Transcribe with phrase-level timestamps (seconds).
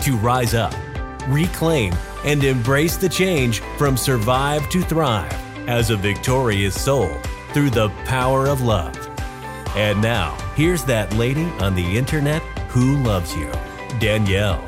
[0.00, 0.74] to rise up,
[1.28, 5.32] reclaim, and embrace the change from survive to thrive
[5.68, 7.10] as a victorious soul
[7.52, 8.96] through the power of love.
[9.76, 13.50] And now, here's that lady on the internet who loves you,
[13.98, 14.66] Danielle.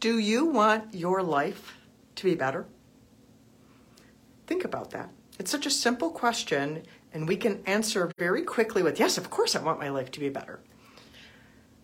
[0.00, 1.78] Do you want your life
[2.16, 2.66] to be better?
[4.46, 5.10] Think about that.
[5.38, 9.54] It's such a simple question, and we can answer very quickly with, Yes, of course,
[9.54, 10.60] I want my life to be better.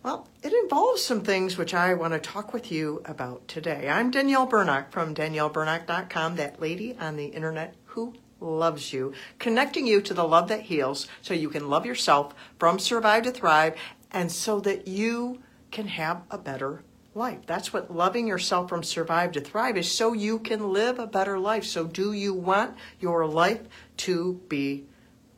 [0.01, 3.87] Well, it involves some things which I want to talk with you about today.
[3.89, 10.01] I'm Danielle Bernock from DanielleBernock.com, that lady on the internet who loves you, connecting you
[10.01, 13.75] to the love that heals so you can love yourself from survive to thrive
[14.11, 15.41] and so that you
[15.71, 16.83] can have a better
[17.15, 17.39] life.
[17.45, 21.39] That's what loving yourself from survive to thrive is so you can live a better
[21.39, 21.65] life.
[21.65, 23.61] So, do you want your life
[23.97, 24.85] to be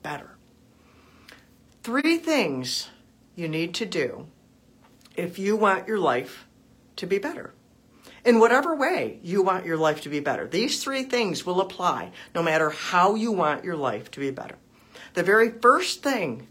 [0.02, 0.38] better?
[1.84, 2.90] Three things
[3.36, 4.28] you need to do
[5.16, 6.48] if you want your life
[6.96, 7.54] to be better.
[8.24, 12.12] In whatever way you want your life to be better, these three things will apply
[12.34, 14.56] no matter how you want your life to be better.
[15.14, 16.48] The very first thing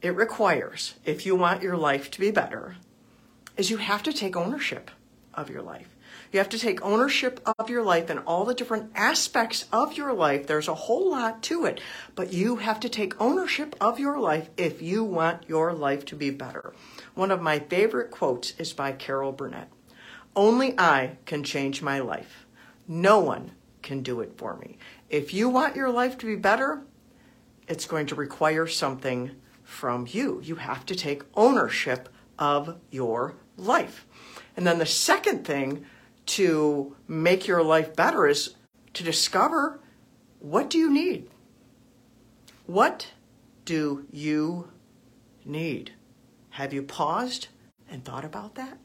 [0.00, 2.76] it requires, if you want your life to be better,
[3.62, 4.90] is you have to take ownership
[5.34, 5.86] of your life.
[6.32, 10.12] You have to take ownership of your life and all the different aspects of your
[10.12, 10.48] life.
[10.48, 11.80] There's a whole lot to it,
[12.16, 16.16] but you have to take ownership of your life if you want your life to
[16.16, 16.74] be better.
[17.14, 19.68] One of my favorite quotes is by Carol Burnett
[20.34, 22.46] Only I can change my life.
[22.88, 24.76] No one can do it for me.
[25.08, 26.82] If you want your life to be better,
[27.68, 29.30] it's going to require something
[29.62, 30.40] from you.
[30.42, 32.08] You have to take ownership
[32.40, 34.06] of your life.
[34.56, 35.84] And then the second thing
[36.26, 38.54] to make your life better is
[38.94, 39.80] to discover
[40.38, 41.28] what do you need?
[42.66, 43.12] What
[43.64, 44.70] do you
[45.44, 45.92] need?
[46.50, 47.48] Have you paused
[47.90, 48.78] and thought about that?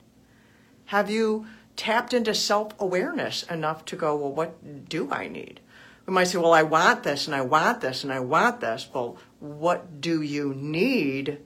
[0.85, 5.59] Have you tapped into self awareness enough to go, well, what do I need?
[6.05, 8.89] We might say, well, I want this and I want this and I want this.
[8.93, 11.39] Well, what do you need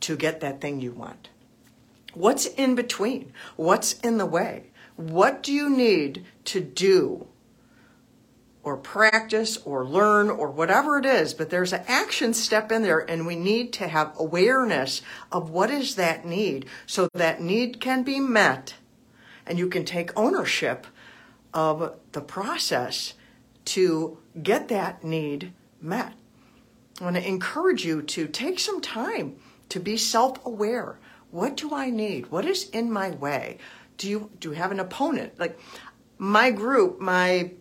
[0.00, 1.28] to get that thing you want?
[2.16, 3.34] What's in between?
[3.56, 4.70] What's in the way?
[4.96, 7.26] What do you need to do
[8.62, 11.34] or practice or learn or whatever it is?
[11.34, 15.70] But there's an action step in there, and we need to have awareness of what
[15.70, 18.76] is that need so that need can be met
[19.46, 20.86] and you can take ownership
[21.52, 23.12] of the process
[23.66, 25.52] to get that need
[25.82, 26.14] met.
[26.98, 29.36] I want to encourage you to take some time
[29.68, 30.98] to be self aware
[31.36, 32.30] what do I need?
[32.30, 33.58] What is in my way?
[33.98, 35.38] Do you do you have an opponent?
[35.38, 35.58] Like
[36.16, 37.52] my group, my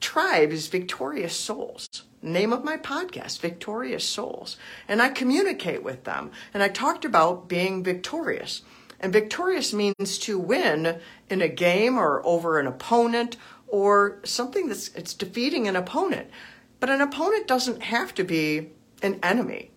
[0.00, 2.04] tribe is Victorious Souls.
[2.22, 4.56] Name of my podcast, Victorious Souls.
[4.86, 6.30] And I communicate with them.
[6.54, 8.62] And I talked about being victorious.
[9.00, 13.36] And victorious means to win in a game or over an opponent
[13.66, 16.30] or something that's it's defeating an opponent.
[16.78, 18.70] But an opponent doesn't have to be
[19.02, 19.71] an enemy.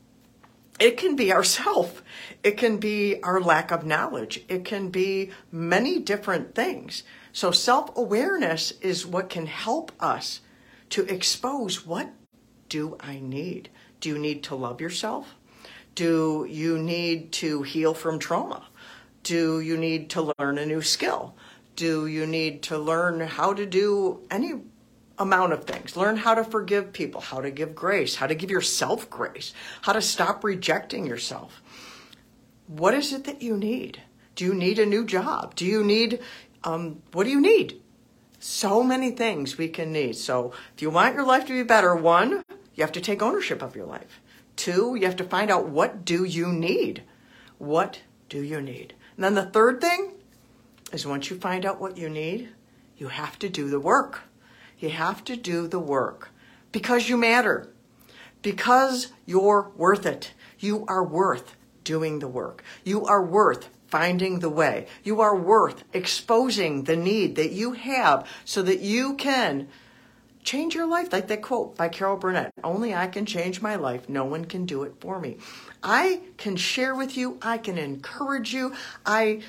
[0.80, 2.04] It can be ourself.
[2.44, 4.44] It can be our lack of knowledge.
[4.50, 7.04] It can be many different things.
[7.32, 10.42] So self awareness is what can help us
[10.90, 12.10] to expose what
[12.70, 13.70] do I need?
[14.02, 15.36] Do you need to love yourself?
[15.96, 18.68] Do you need to heal from trauma?
[19.24, 21.36] Do you need to learn a new skill?
[21.76, 24.54] Do you need to learn how to do any
[25.18, 25.96] amount of things.
[25.96, 29.54] Learn how to forgive people, how to give grace, how to give yourself grace,
[29.84, 31.62] how to stop rejecting yourself.
[32.68, 34.02] What is it that you need?
[34.36, 35.56] Do you need a new job?
[35.56, 36.20] Do you need,
[36.64, 37.82] um, what do you need?
[38.40, 40.18] So many things we can need.
[40.18, 42.44] So if you want your life to be better, one,
[42.76, 44.20] you have to take ownership of your life.
[44.56, 47.04] Two, you have to find out what do you need?
[47.58, 48.94] What do you need?
[49.16, 50.14] And then the third thing
[50.92, 52.50] is once you find out what you need,
[52.98, 54.24] you have to do the work.
[54.80, 56.30] You have to do the work
[56.72, 57.70] because you matter,
[58.42, 60.34] because you're worth it.
[60.60, 62.64] You are worth doing the work.
[62.84, 64.88] You are worth finding the way.
[65.04, 69.68] You are worth exposing the need that you have so that you can
[70.44, 71.14] change your life.
[71.14, 74.10] Like that quote by Carol Burnett Only I can change my life.
[74.10, 75.38] No one can do it for me.
[75.84, 78.74] I can share with you, I can encourage you.
[79.06, 79.42] I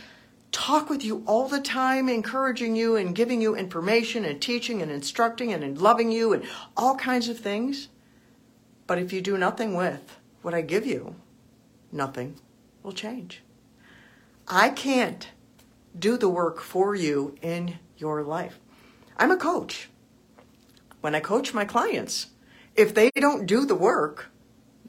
[0.57, 4.91] talk with you all the time, encouraging you and giving you information and teaching and
[4.91, 6.43] instructing and loving you and
[6.79, 7.89] all kinds of things.
[8.87, 11.15] But if you do nothing with what I give you,
[11.93, 12.37] nothing
[12.83, 13.43] will change.
[14.49, 15.29] I can't
[15.99, 18.59] do the work for you in your life.
[19.19, 19.91] I'm a coach.
[21.03, 22.29] When I coach my clients,
[22.75, 24.31] if they don't do the work,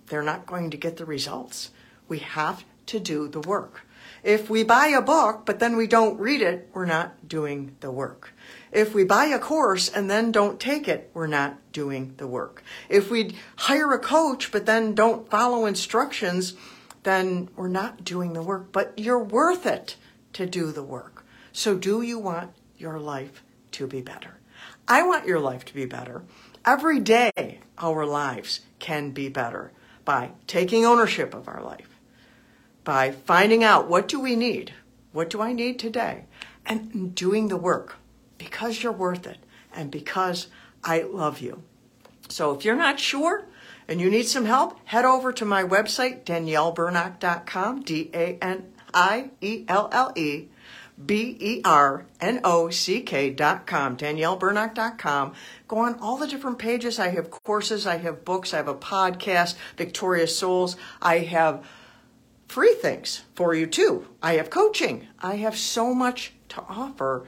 [0.05, 1.71] they're not going to get the results.
[2.07, 3.81] We have to do the work.
[4.23, 7.91] If we buy a book but then we don't read it, we're not doing the
[7.91, 8.33] work.
[8.71, 12.63] If we buy a course and then don't take it, we're not doing the work.
[12.89, 16.53] If we hire a coach but then don't follow instructions,
[17.03, 18.71] then we're not doing the work.
[18.71, 19.95] But you're worth it
[20.33, 21.25] to do the work.
[21.53, 24.37] So, do you want your life to be better?
[24.87, 26.23] I want your life to be better.
[26.65, 29.71] Every day, our lives can be better
[30.05, 31.96] by taking ownership of our life,
[32.87, 34.71] by finding out what do we need?
[35.11, 36.23] What do I need today?
[36.65, 37.97] And doing the work
[38.37, 39.39] because you're worth it
[39.75, 40.47] and because
[40.85, 41.63] I love you.
[42.29, 43.43] So if you're not sure
[43.89, 49.31] and you need some help, head over to my website, daniellebernock.com, D A N I
[49.41, 50.47] E L L E
[51.05, 53.01] B E R N O C
[53.31, 53.97] dot com.
[55.67, 56.99] Go on all the different pages.
[56.99, 60.77] I have courses, I have books, I have a podcast, Victorious Souls.
[61.01, 61.65] I have
[62.47, 64.07] free things for you too.
[64.21, 65.07] I have coaching.
[65.19, 67.27] I have so much to offer,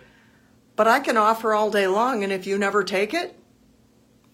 [0.75, 2.23] but I can offer all day long.
[2.23, 3.37] And if you never take it,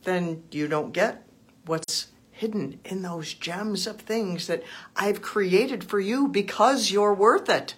[0.04, 1.28] then you don't get
[1.66, 4.64] what's hidden in those gems of things that
[4.96, 7.76] I've created for you because you're worth it.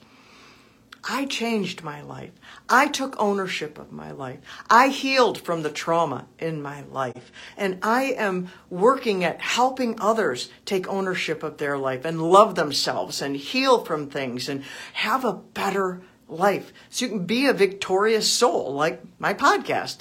[1.04, 2.32] I changed my life.
[2.68, 4.40] I took ownership of my life.
[4.70, 7.32] I healed from the trauma in my life.
[7.56, 13.22] And I am working at helping others take ownership of their life and love themselves
[13.22, 14.64] and heal from things and
[14.94, 16.74] have a better life.
[16.90, 19.98] So you can be a victorious soul, like my podcast.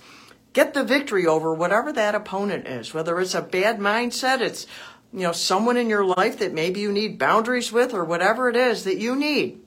[0.52, 4.66] Get the victory over whatever that opponent is, whether it's a bad mindset, it's
[5.12, 8.56] you know someone in your life that maybe you need boundaries with or whatever it
[8.56, 9.60] is that you need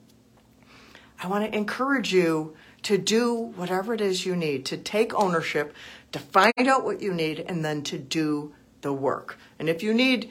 [1.22, 5.74] I want to encourage you to do whatever it is you need, to take ownership,
[6.12, 9.38] to find out what you need, and then to do the work.
[9.58, 10.30] And if you need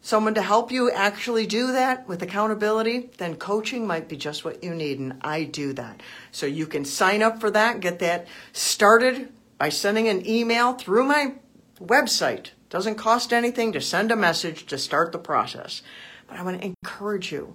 [0.00, 4.64] someone to help you actually do that with accountability, then coaching might be just what
[4.64, 4.98] you need.
[4.98, 6.00] And I do that.
[6.30, 11.04] So you can sign up for that, get that started by sending an email through
[11.04, 11.34] my
[11.78, 12.50] website.
[12.70, 15.82] Doesn't cost anything to send a message to start the process.
[16.26, 17.54] But I want to encourage you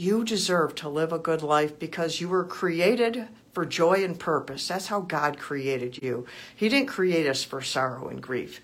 [0.00, 4.66] you deserve to live a good life because you were created for joy and purpose.
[4.66, 6.24] That's how God created you.
[6.56, 8.62] He didn't create us for sorrow and grief.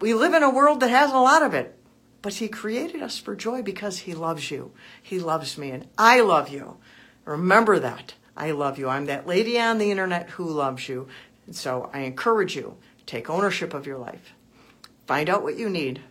[0.00, 1.76] We live in a world that has a lot of it,
[2.22, 4.70] but He created us for joy because He loves you.
[5.02, 6.76] He loves me, and I love you.
[7.24, 8.14] Remember that.
[8.36, 8.88] I love you.
[8.88, 11.08] I'm that lady on the internet who loves you.
[11.46, 14.32] And so I encourage you take ownership of your life.
[15.08, 16.02] Find out what you need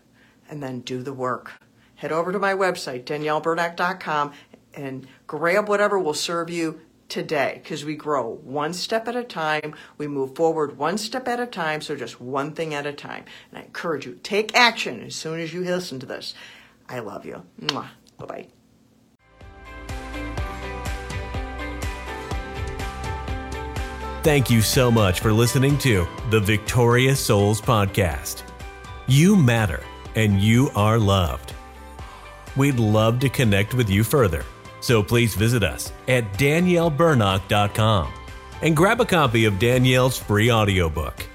[0.50, 1.54] and then do the work
[2.02, 4.32] head over to my website, daniellebernock.com,
[4.74, 9.76] and grab whatever will serve you today because we grow one step at a time.
[10.00, 13.26] We move forward one step at a time, so just one thing at a time.
[13.52, 16.34] And I encourage you, take action as soon as you listen to this.
[16.90, 17.44] I love you.
[17.68, 17.86] Bye
[18.18, 18.48] bye.
[24.24, 28.42] Thank you so much for listening to the Victorious Souls Podcast.
[29.06, 29.84] You matter
[30.16, 31.54] and you are loved.
[32.56, 34.44] We'd love to connect with you further.
[34.82, 38.14] So please visit us at daniellebernock.com
[38.62, 41.26] and grab a copy of Danielle's free audiobook.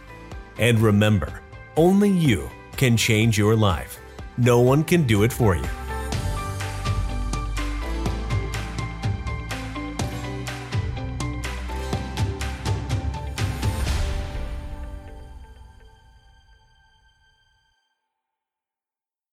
[0.58, 1.40] And remember,
[1.76, 3.98] only you can change your life.
[4.36, 5.85] No one can do it for you.